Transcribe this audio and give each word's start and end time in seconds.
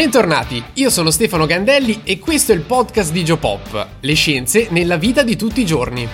Bentornati, 0.00 0.64
io 0.76 0.88
sono 0.88 1.10
Stefano 1.10 1.44
Gandelli 1.44 2.00
e 2.04 2.18
questo 2.18 2.52
è 2.52 2.54
il 2.54 2.62
podcast 2.62 3.12
di 3.12 3.22
Geopop, 3.22 3.86
le 4.00 4.14
scienze 4.14 4.68
nella 4.70 4.96
vita 4.96 5.22
di 5.22 5.36
tutti 5.36 5.60
i 5.60 5.66
giorni. 5.66 6.08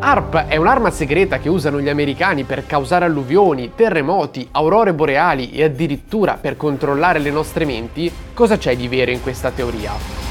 ARP 0.00 0.46
è 0.46 0.56
un'arma 0.56 0.90
segreta 0.90 1.40
che 1.40 1.50
usano 1.50 1.78
gli 1.78 1.90
americani 1.90 2.44
per 2.44 2.64
causare 2.64 3.04
alluvioni, 3.04 3.72
terremoti, 3.74 4.48
aurore 4.52 4.94
boreali 4.94 5.50
e 5.50 5.64
addirittura 5.64 6.38
per 6.40 6.56
controllare 6.56 7.18
le 7.18 7.30
nostre 7.30 7.66
menti? 7.66 8.10
Cosa 8.32 8.56
c'è 8.56 8.74
di 8.74 8.88
vero 8.88 9.10
in 9.10 9.20
questa 9.20 9.50
teoria? 9.50 10.23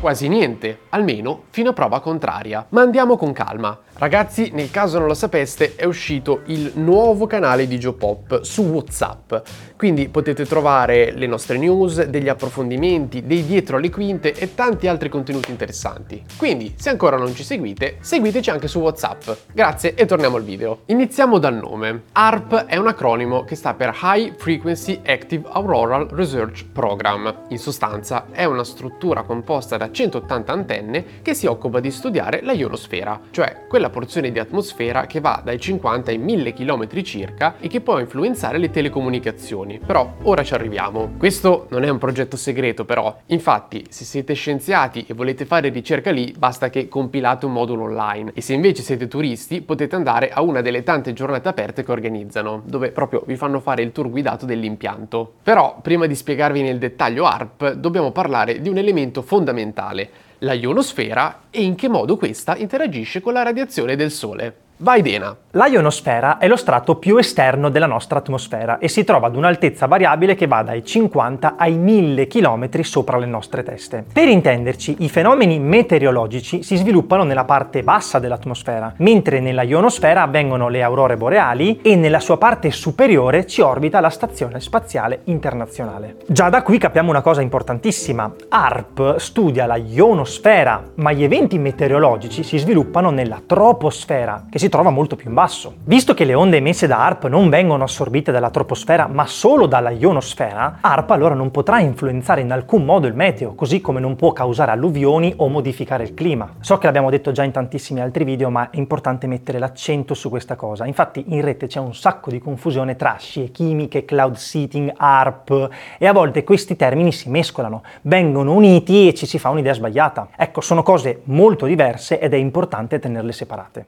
Quasi 0.00 0.28
niente, 0.28 0.82
almeno 0.90 1.42
fino 1.50 1.70
a 1.70 1.72
prova 1.72 2.00
contraria. 2.00 2.64
Ma 2.68 2.82
andiamo 2.82 3.16
con 3.16 3.32
calma. 3.32 3.76
Ragazzi, 3.94 4.50
nel 4.52 4.70
caso 4.70 4.98
non 4.98 5.08
lo 5.08 5.14
sapeste, 5.14 5.74
è 5.74 5.84
uscito 5.84 6.42
il 6.46 6.70
nuovo 6.74 7.26
canale 7.26 7.66
di 7.66 7.80
Geopop 7.80 8.42
su 8.42 8.62
WhatsApp. 8.62 9.34
Quindi 9.76 10.08
potete 10.08 10.46
trovare 10.46 11.10
le 11.10 11.26
nostre 11.26 11.58
news, 11.58 12.04
degli 12.04 12.28
approfondimenti, 12.28 13.26
dei 13.26 13.44
dietro 13.44 13.78
le 13.78 13.90
quinte 13.90 14.32
e 14.34 14.54
tanti 14.54 14.86
altri 14.86 15.08
contenuti 15.08 15.50
interessanti. 15.50 16.24
Quindi, 16.36 16.74
se 16.76 16.90
ancora 16.90 17.16
non 17.16 17.34
ci 17.34 17.42
seguite, 17.42 17.96
seguiteci 17.98 18.50
anche 18.50 18.68
su 18.68 18.78
WhatsApp. 18.78 19.30
Grazie 19.52 19.94
e 19.94 20.06
torniamo 20.06 20.36
al 20.36 20.44
video. 20.44 20.82
Iniziamo 20.86 21.38
dal 21.38 21.56
nome. 21.56 22.04
ARP 22.12 22.66
è 22.66 22.76
un 22.76 22.86
acronimo 22.86 23.42
che 23.42 23.56
sta 23.56 23.74
per 23.74 23.98
High 24.00 24.36
Frequency 24.36 25.00
Active 25.04 25.48
Auroral 25.50 26.06
Research 26.12 26.66
Program. 26.72 27.46
In 27.48 27.58
sostanza, 27.58 28.26
è 28.30 28.44
una 28.44 28.62
struttura 28.62 29.24
composta 29.24 29.76
da 29.76 29.87
180 29.90 30.52
antenne 30.52 31.04
che 31.22 31.34
si 31.34 31.46
occupa 31.46 31.80
di 31.80 31.90
studiare 31.90 32.40
la 32.42 32.52
ionosfera, 32.52 33.20
cioè 33.30 33.64
quella 33.68 33.90
porzione 33.90 34.32
di 34.32 34.38
atmosfera 34.38 35.06
che 35.06 35.20
va 35.20 35.40
dai 35.44 35.58
50 35.58 36.10
ai 36.10 36.18
1000 36.18 36.52
km 36.52 37.02
circa 37.02 37.56
e 37.58 37.68
che 37.68 37.80
può 37.80 37.98
influenzare 37.98 38.58
le 38.58 38.70
telecomunicazioni. 38.70 39.80
Però 39.84 40.14
ora 40.22 40.42
ci 40.42 40.54
arriviamo. 40.54 41.12
Questo 41.18 41.66
non 41.70 41.84
è 41.84 41.88
un 41.88 41.98
progetto 41.98 42.36
segreto 42.36 42.84
però, 42.84 43.16
infatti 43.26 43.86
se 43.88 44.04
siete 44.04 44.34
scienziati 44.34 45.04
e 45.06 45.14
volete 45.14 45.44
fare 45.44 45.68
ricerca 45.68 46.10
lì 46.10 46.34
basta 46.36 46.70
che 46.70 46.88
compilate 46.88 47.46
un 47.46 47.52
modulo 47.52 47.84
online 47.84 48.32
e 48.34 48.40
se 48.40 48.54
invece 48.54 48.82
siete 48.82 49.08
turisti 49.08 49.60
potete 49.60 49.94
andare 49.96 50.30
a 50.30 50.42
una 50.42 50.60
delle 50.60 50.82
tante 50.82 51.12
giornate 51.12 51.48
aperte 51.48 51.84
che 51.84 51.92
organizzano, 51.92 52.62
dove 52.64 52.90
proprio 52.90 53.22
vi 53.26 53.36
fanno 53.36 53.60
fare 53.60 53.82
il 53.82 53.92
tour 53.92 54.10
guidato 54.10 54.46
dell'impianto. 54.46 55.34
Però 55.42 55.78
prima 55.82 56.06
di 56.06 56.14
spiegarvi 56.14 56.62
nel 56.62 56.78
dettaglio 56.78 57.24
ARP 57.24 57.72
dobbiamo 57.72 58.10
parlare 58.10 58.60
di 58.60 58.68
un 58.68 58.78
elemento 58.78 59.22
fondamentale 59.22 59.77
fondamentale, 59.78 60.10
la 60.38 60.52
ionosfera 60.52 61.42
e 61.50 61.62
in 61.62 61.74
che 61.76 61.88
modo 61.88 62.16
questa 62.16 62.56
interagisce 62.56 63.20
con 63.20 63.32
la 63.32 63.42
radiazione 63.42 63.96
del 63.96 64.10
Sole. 64.10 64.66
Vai 64.80 65.02
Dena! 65.02 65.36
La 65.52 65.66
ionosfera 65.66 66.38
è 66.38 66.46
lo 66.46 66.56
strato 66.56 66.96
più 66.96 67.16
esterno 67.16 67.68
della 67.68 67.86
nostra 67.86 68.18
atmosfera 68.18 68.78
e 68.78 68.86
si 68.86 69.02
trova 69.02 69.26
ad 69.26 69.34
un'altezza 69.34 69.86
variabile 69.86 70.36
che 70.36 70.46
va 70.46 70.62
dai 70.62 70.84
50 70.84 71.54
ai 71.56 71.78
1000 71.78 72.26
km 72.28 72.82
sopra 72.82 73.16
le 73.16 73.26
nostre 73.26 73.64
teste. 73.64 74.04
Per 74.12 74.28
intenderci, 74.28 74.96
i 75.00 75.08
fenomeni 75.08 75.58
meteorologici 75.58 76.62
si 76.62 76.76
sviluppano 76.76 77.24
nella 77.24 77.44
parte 77.44 77.82
bassa 77.82 78.20
dell'atmosfera, 78.20 78.92
mentre 78.98 79.40
nella 79.40 79.62
ionosfera 79.62 80.22
avvengono 80.22 80.68
le 80.68 80.82
aurore 80.82 81.16
boreali 81.16 81.80
e 81.82 81.96
nella 81.96 82.20
sua 82.20 82.36
parte 82.36 82.70
superiore 82.70 83.46
ci 83.46 83.62
orbita 83.62 84.00
la 84.00 84.10
Stazione 84.10 84.60
Spaziale 84.60 85.22
Internazionale. 85.24 86.18
Già 86.26 86.50
da 86.50 86.62
qui 86.62 86.78
capiamo 86.78 87.08
una 87.08 87.22
cosa 87.22 87.40
importantissima. 87.40 88.30
ARP 88.50 89.16
studia 89.16 89.64
la 89.64 89.76
ionosfera, 89.76 90.90
ma 90.96 91.10
gli 91.10 91.24
eventi 91.24 91.58
meteorologici 91.58 92.44
si 92.44 92.58
sviluppano 92.58 93.08
nella 93.10 93.40
troposfera, 93.44 94.44
che 94.50 94.58
si 94.58 94.67
trova 94.68 94.90
molto 94.90 95.16
più 95.16 95.28
in 95.28 95.34
basso. 95.34 95.74
Visto 95.84 96.14
che 96.14 96.24
le 96.24 96.34
onde 96.34 96.58
emesse 96.58 96.86
da 96.86 96.98
ARP 97.04 97.26
non 97.28 97.48
vengono 97.48 97.84
assorbite 97.84 98.32
dalla 98.32 98.50
troposfera 98.50 99.06
ma 99.06 99.26
solo 99.26 99.66
dalla 99.66 99.90
ionosfera, 99.90 100.78
ARP 100.80 101.10
allora 101.10 101.34
non 101.34 101.50
potrà 101.50 101.80
influenzare 101.80 102.40
in 102.40 102.52
alcun 102.52 102.84
modo 102.84 103.06
il 103.06 103.14
meteo, 103.14 103.54
così 103.54 103.80
come 103.80 104.00
non 104.00 104.16
può 104.16 104.32
causare 104.32 104.70
alluvioni 104.70 105.32
o 105.36 105.48
modificare 105.48 106.04
il 106.04 106.14
clima. 106.14 106.54
So 106.60 106.78
che 106.78 106.86
l'abbiamo 106.86 107.10
detto 107.10 107.32
già 107.32 107.42
in 107.42 107.52
tantissimi 107.52 108.00
altri 108.00 108.24
video, 108.24 108.50
ma 108.50 108.70
è 108.70 108.76
importante 108.76 109.26
mettere 109.26 109.58
l'accento 109.58 110.14
su 110.14 110.28
questa 110.28 110.56
cosa. 110.56 110.86
Infatti 110.86 111.24
in 111.28 111.40
rete 111.42 111.66
c'è 111.66 111.80
un 111.80 111.94
sacco 111.94 112.30
di 112.30 112.38
confusione 112.38 112.96
tra 112.96 113.16
scie 113.18 113.50
chimiche, 113.50 114.04
cloud 114.04 114.34
seeding, 114.34 114.92
ARP 114.96 115.70
e 115.98 116.06
a 116.06 116.12
volte 116.12 116.44
questi 116.44 116.76
termini 116.76 117.12
si 117.12 117.28
mescolano, 117.28 117.82
vengono 118.02 118.52
uniti 118.52 119.08
e 119.08 119.14
ci 119.14 119.26
si 119.26 119.38
fa 119.38 119.50
un'idea 119.50 119.74
sbagliata. 119.74 120.28
Ecco, 120.36 120.60
sono 120.60 120.82
cose 120.82 121.22
molto 121.24 121.66
diverse 121.66 122.18
ed 122.18 122.32
è 122.32 122.36
importante 122.36 122.98
tenerle 122.98 123.32
separate. 123.32 123.86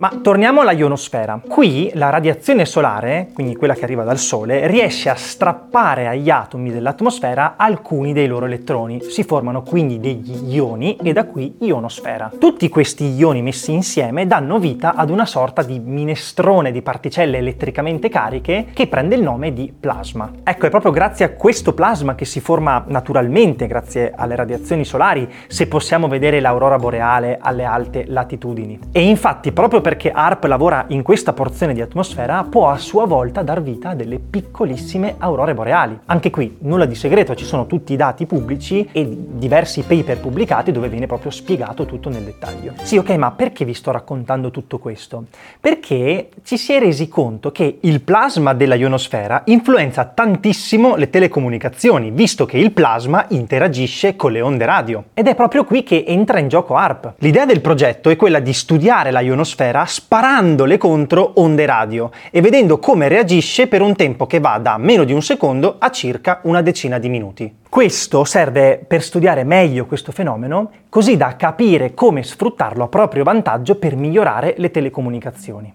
Ma 0.00 0.18
torniamo 0.22 0.62
alla 0.62 0.72
ionosfera. 0.72 1.42
Qui 1.46 1.90
la 1.92 2.08
radiazione 2.08 2.64
solare, 2.64 3.28
quindi 3.34 3.54
quella 3.54 3.74
che 3.74 3.84
arriva 3.84 4.02
dal 4.02 4.16
Sole, 4.16 4.66
riesce 4.66 5.10
a 5.10 5.14
strappare 5.14 6.06
agli 6.06 6.30
atomi 6.30 6.72
dell'atmosfera 6.72 7.56
alcuni 7.58 8.14
dei 8.14 8.26
loro 8.26 8.46
elettroni. 8.46 9.02
Si 9.02 9.24
formano 9.24 9.60
quindi 9.60 10.00
degli 10.00 10.54
ioni 10.54 10.96
e 10.96 11.12
da 11.12 11.26
qui 11.26 11.56
ionosfera. 11.60 12.30
Tutti 12.38 12.70
questi 12.70 13.12
ioni 13.12 13.42
messi 13.42 13.72
insieme 13.72 14.26
danno 14.26 14.58
vita 14.58 14.94
ad 14.94 15.10
una 15.10 15.26
sorta 15.26 15.62
di 15.62 15.78
minestrone 15.78 16.72
di 16.72 16.80
particelle 16.80 17.36
elettricamente 17.36 18.08
cariche 18.08 18.68
che 18.72 18.86
prende 18.86 19.16
il 19.16 19.22
nome 19.22 19.52
di 19.52 19.70
plasma. 19.78 20.30
Ecco, 20.42 20.64
è 20.64 20.70
proprio 20.70 20.92
grazie 20.92 21.26
a 21.26 21.32
questo 21.32 21.74
plasma 21.74 22.14
che 22.14 22.24
si 22.24 22.40
forma 22.40 22.82
naturalmente, 22.86 23.66
grazie 23.66 24.14
alle 24.16 24.34
radiazioni 24.34 24.86
solari, 24.86 25.30
se 25.46 25.66
possiamo 25.66 26.08
vedere 26.08 26.40
l'aurora 26.40 26.78
boreale 26.78 27.36
alle 27.38 27.64
alte 27.64 28.06
latitudini. 28.06 28.78
E 28.92 29.02
infatti 29.02 29.52
proprio 29.52 29.82
per 29.82 29.88
perché 29.90 30.12
ARP 30.12 30.44
lavora 30.44 30.84
in 30.90 31.02
questa 31.02 31.32
porzione 31.32 31.74
di 31.74 31.80
atmosfera, 31.80 32.44
può 32.44 32.70
a 32.70 32.78
sua 32.78 33.06
volta 33.06 33.42
dar 33.42 33.60
vita 33.60 33.88
a 33.88 33.94
delle 33.96 34.20
piccolissime 34.20 35.16
aurore 35.18 35.52
boreali. 35.52 35.98
Anche 36.04 36.30
qui 36.30 36.58
nulla 36.60 36.84
di 36.84 36.94
segreto, 36.94 37.34
ci 37.34 37.44
sono 37.44 37.66
tutti 37.66 37.92
i 37.92 37.96
dati 37.96 38.24
pubblici 38.24 38.88
e 38.92 39.04
diversi 39.10 39.82
paper 39.82 40.20
pubblicati 40.20 40.70
dove 40.70 40.88
viene 40.88 41.08
proprio 41.08 41.32
spiegato 41.32 41.86
tutto 41.86 42.08
nel 42.08 42.22
dettaglio. 42.22 42.74
Sì, 42.82 42.98
ok, 42.98 43.10
ma 43.16 43.32
perché 43.32 43.64
vi 43.64 43.74
sto 43.74 43.90
raccontando 43.90 44.52
tutto 44.52 44.78
questo? 44.78 45.24
Perché 45.58 46.28
ci 46.44 46.56
si 46.56 46.72
è 46.72 46.78
resi 46.78 47.08
conto 47.08 47.50
che 47.50 47.78
il 47.80 48.00
plasma 48.02 48.54
della 48.54 48.76
ionosfera 48.76 49.42
influenza 49.46 50.04
tantissimo 50.04 50.94
le 50.94 51.10
telecomunicazioni, 51.10 52.12
visto 52.12 52.46
che 52.46 52.58
il 52.58 52.70
plasma 52.70 53.26
interagisce 53.30 54.14
con 54.14 54.30
le 54.30 54.40
onde 54.40 54.64
radio. 54.66 55.04
Ed 55.14 55.26
è 55.26 55.34
proprio 55.34 55.64
qui 55.64 55.82
che 55.82 56.04
entra 56.06 56.38
in 56.38 56.46
gioco 56.46 56.76
ARP. 56.76 57.14
L'idea 57.18 57.44
del 57.44 57.60
progetto 57.60 58.08
è 58.08 58.14
quella 58.14 58.38
di 58.38 58.52
studiare 58.52 59.10
la 59.10 59.18
ionosfera 59.18 59.78
Terra 59.80 59.86
sparandole 59.86 60.76
contro 60.76 61.32
onde 61.36 61.64
radio 61.64 62.10
e 62.30 62.42
vedendo 62.42 62.78
come 62.78 63.08
reagisce 63.08 63.66
per 63.66 63.80
un 63.80 63.96
tempo 63.96 64.26
che 64.26 64.38
va 64.38 64.58
da 64.58 64.76
meno 64.76 65.04
di 65.04 65.12
un 65.12 65.22
secondo 65.22 65.76
a 65.78 65.90
circa 65.90 66.40
una 66.42 66.60
decina 66.60 66.98
di 66.98 67.08
minuti. 67.08 67.56
Questo 67.68 68.24
serve 68.24 68.84
per 68.86 69.02
studiare 69.02 69.44
meglio 69.44 69.86
questo 69.86 70.12
fenomeno, 70.12 70.70
così 70.88 71.16
da 71.16 71.36
capire 71.36 71.94
come 71.94 72.22
sfruttarlo 72.22 72.84
a 72.84 72.88
proprio 72.88 73.24
vantaggio 73.24 73.76
per 73.76 73.96
migliorare 73.96 74.54
le 74.58 74.70
telecomunicazioni. 74.70 75.74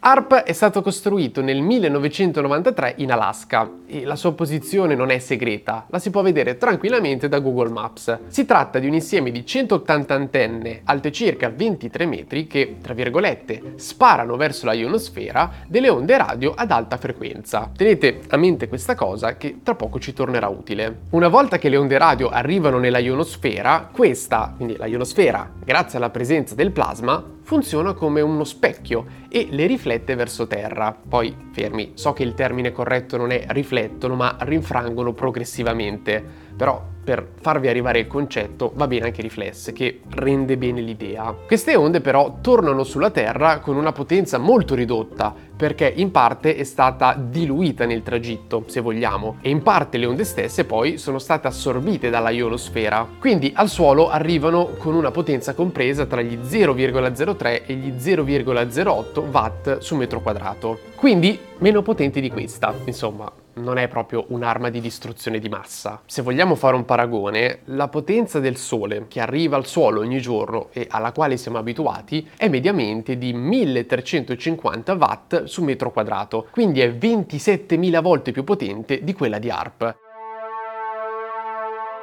ARP 0.00 0.34
è 0.34 0.52
stato 0.52 0.82
costruito 0.82 1.40
nel 1.40 1.60
1993 1.62 2.94
in 2.98 3.12
Alaska 3.12 3.70
la 4.04 4.16
sua 4.16 4.32
posizione 4.32 4.94
non 4.94 5.10
è 5.10 5.18
segreta, 5.18 5.86
la 5.88 5.98
si 5.98 6.10
può 6.10 6.22
vedere 6.22 6.56
tranquillamente 6.56 7.28
da 7.28 7.40
Google 7.40 7.70
Maps. 7.70 8.18
Si 8.28 8.44
tratta 8.44 8.78
di 8.78 8.86
un 8.86 8.94
insieme 8.94 9.30
di 9.30 9.44
180 9.44 10.14
antenne 10.14 10.80
alte 10.84 11.12
circa 11.12 11.50
23 11.50 12.06
metri 12.06 12.46
che, 12.46 12.76
tra 12.80 12.94
virgolette, 12.94 13.74
sparano 13.76 14.36
verso 14.36 14.66
la 14.66 14.72
ionosfera 14.72 15.50
delle 15.66 15.88
onde 15.88 16.16
radio 16.16 16.52
ad 16.54 16.70
alta 16.70 16.96
frequenza. 16.96 17.70
Tenete 17.74 18.20
a 18.28 18.36
mente 18.36 18.68
questa 18.68 18.94
cosa 18.94 19.36
che 19.36 19.60
tra 19.62 19.74
poco 19.74 19.98
ci 19.98 20.12
tornerà 20.12 20.48
utile. 20.48 21.00
Una 21.10 21.28
volta 21.28 21.58
che 21.58 21.68
le 21.68 21.76
onde 21.76 21.98
radio 21.98 22.28
arrivano 22.28 22.78
nella 22.78 22.98
ionosfera, 22.98 23.88
questa, 23.92 24.54
quindi 24.56 24.76
la 24.76 24.86
ionosfera, 24.86 25.50
grazie 25.64 25.98
alla 25.98 26.10
presenza 26.10 26.54
del 26.54 26.70
plasma, 26.70 27.38
funziona 27.42 27.94
come 27.94 28.20
uno 28.20 28.44
specchio 28.44 29.06
e 29.28 29.48
le 29.50 29.66
riflette 29.66 30.14
verso 30.14 30.46
terra. 30.46 30.96
Poi, 31.08 31.34
fermi, 31.60 31.92
so 31.94 32.14
che 32.14 32.22
il 32.22 32.34
termine 32.34 32.72
corretto 32.72 33.18
non 33.18 33.30
è 33.30 33.44
riflettono, 33.48 34.14
ma 34.14 34.36
rinfrangono 34.40 35.12
progressivamente. 35.12 36.24
Però 36.56 36.82
per 37.02 37.26
farvi 37.40 37.68
arrivare 37.68 37.98
il 37.98 38.06
concetto 38.06 38.72
va 38.74 38.86
bene 38.86 39.06
anche 39.06 39.22
riflesse, 39.22 39.72
che 39.72 40.00
rende 40.14 40.56
bene 40.56 40.80
l'idea. 40.80 41.34
Queste 41.46 41.76
onde 41.76 42.00
però 42.00 42.38
tornano 42.40 42.84
sulla 42.84 43.10
Terra 43.10 43.58
con 43.58 43.76
una 43.76 43.92
potenza 43.92 44.38
molto 44.38 44.74
ridotta, 44.74 45.34
perché 45.60 45.92
in 45.94 46.10
parte 46.10 46.56
è 46.56 46.64
stata 46.64 47.14
diluita 47.14 47.84
nel 47.84 48.02
tragitto, 48.02 48.64
se 48.66 48.80
vogliamo, 48.80 49.36
e 49.42 49.50
in 49.50 49.60
parte 49.60 49.98
le 49.98 50.06
onde 50.06 50.24
stesse 50.24 50.64
poi 50.64 50.96
sono 50.96 51.18
state 51.18 51.48
assorbite 51.48 52.08
dalla 52.08 52.30
ionosfera. 52.30 53.06
Quindi 53.18 53.52
al 53.54 53.68
suolo 53.68 54.08
arrivano 54.08 54.70
con 54.78 54.94
una 54.94 55.10
potenza 55.10 55.52
compresa 55.52 56.06
tra 56.06 56.22
gli 56.22 56.38
0,03 56.38 57.66
e 57.66 57.74
gli 57.74 57.90
0,08 57.90 59.30
watt 59.30 59.78
su 59.80 59.96
metro 59.96 60.22
quadrato. 60.22 60.78
Quindi 60.94 61.38
meno 61.58 61.82
potenti 61.82 62.22
di 62.22 62.30
questa, 62.30 62.72
insomma, 62.86 63.30
non 63.54 63.78
è 63.78 63.88
proprio 63.88 64.24
un'arma 64.28 64.70
di 64.70 64.80
distruzione 64.80 65.38
di 65.38 65.48
massa. 65.48 66.00
Se 66.06 66.22
vogliamo 66.22 66.54
fare 66.54 66.76
un 66.76 66.84
paragone, 66.84 67.60
la 67.66 67.88
potenza 67.88 68.40
del 68.40 68.56
Sole 68.56 69.06
che 69.08 69.20
arriva 69.20 69.56
al 69.56 69.66
suolo 69.66 70.00
ogni 70.00 70.20
giorno 70.20 70.68
e 70.72 70.86
alla 70.90 71.12
quale 71.12 71.36
siamo 71.36 71.58
abituati 71.58 72.28
è 72.36 72.48
mediamente 72.48 73.18
di 73.18 73.32
1350 73.32 74.92
watt 74.94 75.44
su 75.50 75.62
metro 75.62 75.90
quadrato, 75.90 76.46
quindi 76.50 76.80
è 76.80 76.90
27.000 76.90 78.00
volte 78.00 78.32
più 78.32 78.44
potente 78.44 79.02
di 79.02 79.12
quella 79.12 79.38
di 79.38 79.50
ARP. 79.50 79.96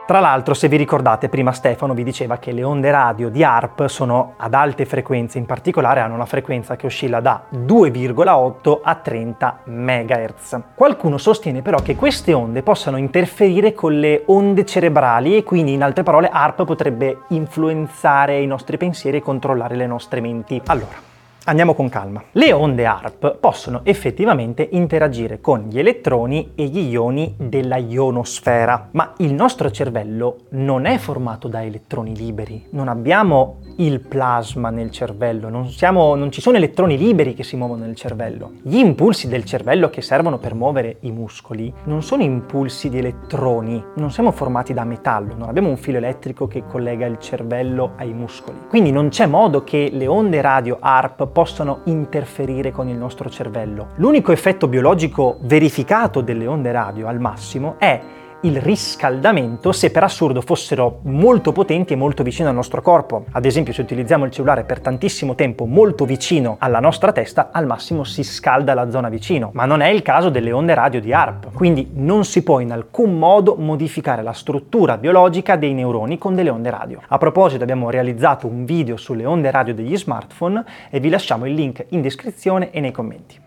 Tra 0.08 0.22
l'altro, 0.22 0.54
se 0.54 0.70
vi 0.70 0.78
ricordate, 0.78 1.28
prima 1.28 1.52
Stefano 1.52 1.94
vi 1.94 2.06
diceva 2.06 2.38
che 2.38 2.54
le 2.54 2.64
onde 2.64 2.92
radio 2.92 3.28
di 3.28 3.44
ARP 3.44 3.88
sono 3.88 4.36
ad 4.38 4.54
alte 4.54 4.86
frequenze, 4.86 5.38
in 5.38 5.46
particolare 5.46 6.00
hanno 6.00 6.14
una 6.14 6.26
frequenza 6.26 6.78
che 6.78 6.86
oscilla 6.86 7.20
da 7.20 7.44
2,8 7.54 8.80
a 8.84 8.96
30 8.96 9.60
MHz. 9.66 10.60
Qualcuno 10.76 11.18
sostiene 11.18 11.62
però 11.62 11.80
che 11.80 11.98
queste 11.98 12.32
onde 12.32 12.64
possano 12.64 12.96
interferire 12.96 13.74
con 13.74 14.00
le 14.00 14.24
onde 14.28 14.66
cerebrali 14.66 15.36
e 15.36 15.44
quindi, 15.44 15.74
in 15.74 15.84
altre 15.84 16.04
parole, 16.04 16.30
ARP 16.32 16.64
potrebbe 16.64 17.24
influenzare 17.30 18.40
i 18.40 18.48
nostri 18.48 18.78
pensieri 18.78 19.18
e 19.18 19.22
controllare 19.22 19.76
le 19.76 19.88
nostre 19.88 20.22
menti. 20.22 20.62
Allora, 20.68 21.06
Andiamo 21.50 21.74
con 21.74 21.88
calma. 21.88 22.22
Le 22.34 22.52
onde 22.52 22.86
ARP 22.86 23.38
possono 23.38 23.80
effettivamente 23.84 24.68
interagire 24.70 25.40
con 25.40 25.68
gli 25.70 25.80
elettroni 25.80 26.52
e 26.56 26.66
gli 26.66 26.90
ioni 26.90 27.36
della 27.38 27.78
ionosfera, 27.78 28.90
ma 28.92 29.14
il 29.20 29.34
nostro 29.34 29.72
cervello 29.72 30.40
non 30.50 30.86
è 30.86 30.98
formato 30.98 31.48
da 31.48 31.64
elettroni 31.64 32.18
liberi, 32.18 32.68
non 32.72 32.90
abbiamo 32.90 33.60
il 33.78 34.02
plasma 34.02 34.72
nel 34.72 34.92
cervello, 34.92 35.48
non, 35.48 35.70
siamo, 35.70 36.16
non 36.16 36.34
ci 36.34 36.42
sono 36.42 36.58
elettroni 36.58 36.98
liberi 36.98 37.34
che 37.34 37.44
si 37.44 37.56
muovono 37.56 37.86
nel 37.86 37.96
cervello. 37.96 38.52
Gli 38.62 38.80
impulsi 38.80 39.30
del 39.30 39.46
cervello 39.46 39.90
che 39.90 40.02
servono 40.02 40.40
per 40.40 40.54
muovere 40.54 40.98
i 41.02 41.12
muscoli 41.12 41.74
non 41.86 42.04
sono 42.04 42.24
impulsi 42.24 42.90
di 42.90 42.98
elettroni, 42.98 43.82
non 43.96 44.12
siamo 44.12 44.32
formati 44.32 44.74
da 44.74 44.84
metallo, 44.84 45.34
non 45.38 45.48
abbiamo 45.48 45.70
un 45.70 45.78
filo 45.78 45.98
elettrico 45.98 46.46
che 46.48 46.66
collega 46.68 47.06
il 47.06 47.20
cervello 47.20 47.94
ai 47.96 48.12
muscoli. 48.12 48.58
Quindi 48.68 48.92
non 48.92 49.08
c'è 49.08 49.28
modo 49.28 49.64
che 49.64 49.90
le 49.94 50.08
onde 50.08 50.42
radio 50.42 50.76
ARP 50.82 51.36
possano 51.38 51.81
interferire 51.84 52.72
con 52.72 52.88
il 52.88 52.98
nostro 52.98 53.30
cervello. 53.30 53.89
L'unico 53.98 54.31
effetto 54.31 54.68
biologico 54.68 55.38
verificato 55.42 56.22
delle 56.22 56.48
onde 56.48 56.72
radio 56.72 57.07
al 57.07 57.19
massimo 57.19 57.75
è 57.78 58.01
il 58.42 58.62
riscaldamento 58.62 59.72
se 59.72 59.89
per 59.89 60.04
assurdo 60.04 60.42
fossero 60.42 61.00
molto 61.04 61.51
potenti 61.51 61.94
e 61.94 61.95
molto 61.95 62.22
vicino 62.22 62.50
al 62.50 62.56
nostro 62.56 62.81
corpo. 62.81 63.25
Ad 63.31 63.45
esempio 63.45 63.74
se 63.74 63.81
utilizziamo 63.81 64.25
il 64.25 64.31
cellulare 64.31 64.63
per 64.63 64.80
tantissimo 64.80 65.34
tempo 65.34 65.66
molto 65.66 66.06
vicino 66.06 66.57
alla 66.60 66.80
nostra 66.80 67.12
testa, 67.12 67.50
al 67.51 67.66
massimo 67.66 68.04
si 68.04 68.24
scalda 68.24 68.74
la 68.74 68.92
zona 68.92 69.10
vicino, 69.10 69.50
ma 69.54 69.66
non 69.66 69.81
è 69.81 69.88
il 69.88 70.04
caso 70.04 70.30
delle 70.30 70.51
onde 70.51 70.75
radio 70.75 71.01
di 71.01 71.13
ARP, 71.13 71.51
quindi 71.54 71.89
non 71.94 72.25
si 72.25 72.44
può 72.44 72.60
in 72.60 72.72
alcun 72.72 73.18
modo 73.18 73.56
modificare 73.56 74.22
la 74.22 74.34
struttura 74.34 74.98
biologica 74.98 75.56
dei 75.56 75.74
neuroni 75.74 76.18
con 76.18 76.36
delle 76.36 76.50
onde 76.50 76.69
radio. 76.69 77.01
A 77.07 77.18
proposito 77.18 77.63
abbiamo 77.63 77.90
realizzato 77.90 78.48
un 78.48 78.66
video 78.66 78.98
sulle 78.98 79.25
onde 79.25 79.50
radio 79.50 79.74
degli 79.74 79.98
smartphone 79.98 80.63
e 80.90 81.00
vi 81.00 81.10
lasciamo 81.10 81.45
il 81.45 81.54
link 81.54 81.86
in 81.90 82.01
descrizione 82.01 82.69
e 82.72 82.80
nei 82.80 82.92
commenti. 82.92 83.40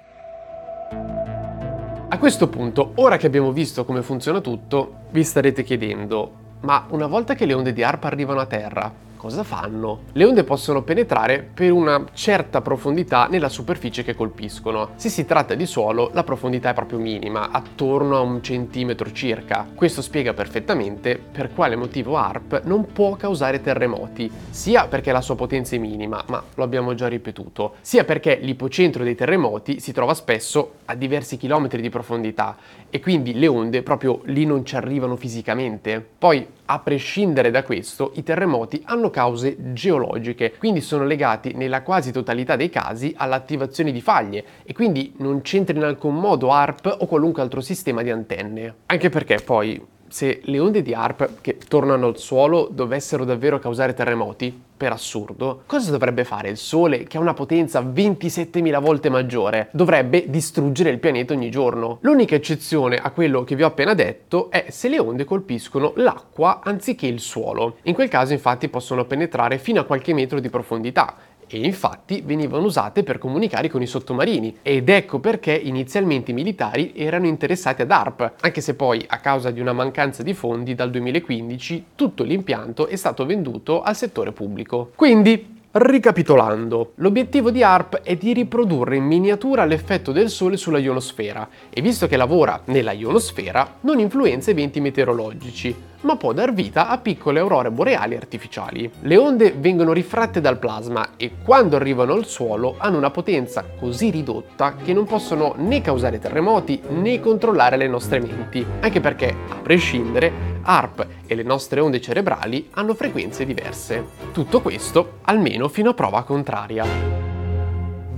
A 2.12 2.18
questo 2.18 2.48
punto, 2.48 2.90
ora 2.96 3.16
che 3.16 3.26
abbiamo 3.26 3.52
visto 3.52 3.84
come 3.84 4.02
funziona 4.02 4.40
tutto, 4.40 5.04
vi 5.12 5.22
starete 5.22 5.62
chiedendo, 5.62 6.32
ma 6.62 6.86
una 6.90 7.06
volta 7.06 7.36
che 7.36 7.46
le 7.46 7.54
onde 7.54 7.72
di 7.72 7.84
ARP 7.84 8.02
arrivano 8.02 8.40
a 8.40 8.46
terra, 8.46 8.92
cosa 9.20 9.43
fanno? 9.43 10.05
Le 10.12 10.25
onde 10.25 10.44
possono 10.44 10.81
penetrare 10.81 11.46
per 11.52 11.72
una 11.72 12.06
certa 12.14 12.62
profondità 12.62 13.26
nella 13.26 13.50
superficie 13.50 14.02
che 14.02 14.14
colpiscono. 14.14 14.93
Se 14.94 15.11
si 15.11 15.26
tratta 15.26 15.52
di 15.52 15.67
suolo, 15.67 16.08
la 16.14 16.25
profondità 16.25 16.70
è 16.70 16.75
proprio 16.75 16.99
minima, 16.99 17.50
attorno 17.50 18.17
a 18.17 18.20
un 18.20 18.43
centimetro 18.43 19.12
circa. 19.12 19.67
Questo 19.75 20.00
spiega 20.00 20.32
perfettamente 20.32 21.19
per 21.19 21.52
quale 21.52 21.76
motivo 21.76 22.17
ARP 22.17 22.62
non 22.64 22.87
può 22.93 23.14
causare 23.17 23.61
terremoti, 23.61 24.31
sia 24.49 24.87
perché 24.87 25.12
la 25.12 25.20
sua 25.20 25.37
potenza 25.37 25.76
è 25.76 25.78
minima, 25.78 26.25
ma 26.28 26.43
lo 26.55 26.64
abbiamo 26.64 26.94
già 26.94 27.06
ripetuto, 27.06 27.75
sia 27.82 28.05
perché 28.05 28.38
l'ipocentro 28.40 29.05
dei 29.05 29.14
terremoti 29.14 29.81
si 29.81 29.93
trova 29.93 30.14
spesso 30.14 30.76
a 30.87 30.94
diversi 30.94 31.37
chilometri 31.37 31.82
di 31.82 31.90
profondità 31.90 32.56
e 32.88 33.00
quindi 33.00 33.38
le 33.38 33.49
onde 33.49 33.82
proprio 33.82 34.22
lì 34.25 34.46
non 34.46 34.64
ci 34.64 34.76
arrivano 34.76 35.17
fisicamente. 35.17 36.02
Poi, 36.19 36.46
a 36.70 36.78
prescindere 36.78 37.50
da 37.50 37.64
questo, 37.64 38.12
i 38.14 38.22
terremoti 38.22 38.81
hanno 38.84 39.11
cause 39.11 39.72
geologiche, 39.72 40.55
quindi 40.56 40.81
sono 40.81 41.05
legati 41.05 41.52
nella 41.52 41.82
quasi 41.82 42.12
totalità 42.12 42.55
dei 42.55 42.70
casi 42.70 43.12
all'attivazione 43.17 43.90
di 43.90 44.00
faglie 44.00 44.44
e 44.62 44.72
quindi 44.72 45.14
non 45.17 45.43
c'entra 45.43 45.76
in 45.76 45.82
alcun 45.82 46.14
modo 46.14 46.52
ARP 46.52 46.99
o 47.00 47.06
qualunque 47.06 47.43
altro 47.43 47.61
sistema 47.61 48.02
di 48.02 48.11
antenne. 48.11 48.75
Anche 48.87 49.08
perché 49.08 49.38
poi 49.44 49.84
se 50.10 50.40
le 50.44 50.58
onde 50.58 50.82
di 50.82 50.92
ARP 50.92 51.40
che 51.40 51.56
tornano 51.56 52.08
al 52.08 52.18
suolo 52.18 52.68
dovessero 52.70 53.24
davvero 53.24 53.58
causare 53.58 53.94
terremoti, 53.94 54.68
per 54.80 54.92
assurdo, 54.92 55.64
cosa 55.66 55.90
dovrebbe 55.90 56.24
fare 56.24 56.48
il 56.48 56.56
Sole 56.56 57.04
che 57.04 57.18
ha 57.18 57.20
una 57.20 57.34
potenza 57.34 57.82
27.000 57.82 58.80
volte 58.80 59.10
maggiore? 59.10 59.68
Dovrebbe 59.72 60.24
distruggere 60.28 60.88
il 60.88 60.98
pianeta 60.98 61.34
ogni 61.34 61.50
giorno. 61.50 61.98
L'unica 62.00 62.34
eccezione 62.34 62.96
a 62.96 63.10
quello 63.10 63.44
che 63.44 63.56
vi 63.56 63.62
ho 63.62 63.66
appena 63.66 63.92
detto 63.92 64.50
è 64.50 64.68
se 64.70 64.88
le 64.88 64.98
onde 64.98 65.24
colpiscono 65.24 65.92
l'acqua 65.96 66.60
anziché 66.64 67.06
il 67.06 67.20
suolo. 67.20 67.76
In 67.82 67.92
quel 67.92 68.08
caso 68.08 68.32
infatti 68.32 68.68
possono 68.68 69.04
penetrare 69.04 69.58
fino 69.58 69.80
a 69.80 69.84
qualche 69.84 70.14
metro 70.14 70.40
di 70.40 70.48
profondità 70.48 71.14
e 71.50 71.58
infatti 71.64 72.23
venivano 72.25 72.64
usate 72.64 73.02
per 73.02 73.19
comunicare 73.19 73.69
con 73.69 73.82
i 73.82 73.87
sottomarini 73.87 74.58
ed 74.62 74.88
ecco 74.88 75.19
perché 75.19 75.52
inizialmente 75.52 76.31
i 76.31 76.35
militari 76.35 76.93
erano 76.94 77.26
interessati 77.26 77.82
ad 77.82 77.91
ARP, 77.91 78.32
anche 78.41 78.61
se 78.61 78.75
poi 78.75 79.05
a 79.08 79.19
causa 79.19 79.50
di 79.50 79.61
una 79.61 79.73
mancanza 79.73 80.23
di 80.23 80.35
fondi 80.35 80.75
dal 80.75 80.91
2015 80.91 81.85
tutto 81.97 82.23
l'impianto 82.23 82.87
è 82.87 82.97
stato 82.97 83.26
venduto 83.26 83.82
al 83.82 83.97
settore 83.97 84.32
pubblico. 84.32 84.93
Quindi 84.94 85.58
Ricapitolando, 85.72 86.94
l'obiettivo 86.96 87.52
di 87.52 87.62
ARP 87.62 88.00
è 88.00 88.17
di 88.17 88.32
riprodurre 88.32 88.96
in 88.96 89.05
miniatura 89.05 89.64
l'effetto 89.64 90.11
del 90.11 90.28
Sole 90.28 90.56
sulla 90.56 90.78
ionosfera 90.78 91.49
e 91.70 91.81
visto 91.81 92.08
che 92.08 92.17
lavora 92.17 92.61
nella 92.64 92.90
ionosfera 92.90 93.76
non 93.82 94.00
influenza 94.00 94.50
eventi 94.50 94.81
meteorologici, 94.81 95.72
ma 96.00 96.17
può 96.17 96.32
dar 96.32 96.52
vita 96.52 96.88
a 96.88 96.99
piccole 96.99 97.38
aurore 97.38 97.70
boreali 97.70 98.17
artificiali. 98.17 98.90
Le 99.02 99.17
onde 99.17 99.55
vengono 99.56 99.93
rifratte 99.93 100.40
dal 100.40 100.58
plasma 100.58 101.11
e 101.17 101.34
quando 101.44 101.76
arrivano 101.76 102.14
al 102.14 102.26
suolo 102.26 102.75
hanno 102.78 102.96
una 102.96 103.12
potenza 103.12 103.64
così 103.78 104.11
ridotta 104.11 104.75
che 104.75 104.93
non 104.93 105.05
possono 105.05 105.55
né 105.56 105.81
causare 105.82 106.19
terremoti 106.19 106.81
né 106.88 107.20
controllare 107.20 107.76
le 107.76 107.87
nostre 107.87 108.19
menti, 108.19 108.67
anche 108.81 108.99
perché, 108.99 109.37
a 109.49 109.55
prescindere, 109.62 110.50
ARP 110.62 111.06
e 111.26 111.34
le 111.34 111.42
nostre 111.42 111.80
onde 111.80 112.00
cerebrali 112.00 112.68
hanno 112.72 112.94
frequenze 112.94 113.44
diverse. 113.44 114.05
Tutto 114.32 114.60
questo 114.60 115.19
almeno 115.22 115.69
fino 115.69 115.90
a 115.90 115.94
prova 115.94 116.22
contraria. 116.24 116.84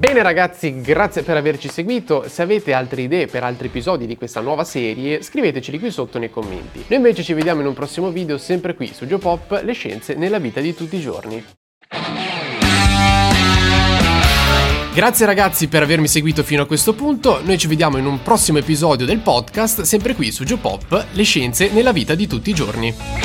Bene 0.02 0.22
ragazzi, 0.22 0.80
grazie 0.80 1.22
per 1.22 1.37
averci 1.37 1.68
seguito. 1.68 2.28
Se 2.28 2.42
avete 2.42 2.72
altre 2.72 3.02
idee 3.02 3.28
per 3.28 3.44
altri 3.44 3.68
episodi 3.68 4.04
di 4.06 4.16
questa 4.16 4.40
nuova 4.40 4.64
serie, 4.64 5.22
scriveteceli 5.22 5.78
qui 5.78 5.92
sotto 5.92 6.18
nei 6.18 6.28
commenti. 6.28 6.84
Noi 6.88 6.99
invece 6.99 7.22
ci 7.22 7.34
vediamo 7.34 7.61
in 7.61 7.68
un 7.68 7.75
prossimo 7.75 8.11
video 8.11 8.37
sempre 8.37 8.75
qui 8.75 8.88
su 8.88 9.06
Geopop, 9.06 9.61
le 9.62 9.72
scienze 9.72 10.14
nella 10.14 10.38
vita 10.38 10.61
di 10.61 10.75
tutti 10.75 10.96
i 10.96 11.00
giorni. 11.00 11.62
Grazie 14.94 15.25
ragazzi 15.25 15.68
per 15.68 15.82
avermi 15.82 16.06
seguito 16.06 16.42
fino 16.42 16.61
a 16.61 16.66
questo 16.66 16.92
punto, 16.92 17.40
noi 17.42 17.56
ci 17.56 17.66
vediamo 17.66 17.96
in 17.96 18.04
un 18.04 18.20
prossimo 18.20 18.58
episodio 18.58 19.06
del 19.06 19.20
podcast, 19.20 19.80
sempre 19.82 20.14
qui 20.14 20.30
su 20.30 20.44
Geopop, 20.44 21.06
le 21.12 21.22
scienze 21.22 21.70
nella 21.70 21.92
vita 21.92 22.14
di 22.14 22.26
tutti 22.26 22.50
i 22.50 22.54
giorni. 22.54 23.22